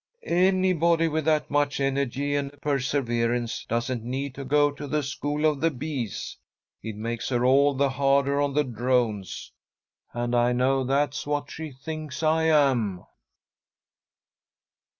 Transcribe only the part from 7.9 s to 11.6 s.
harder on the drones. And I know that's what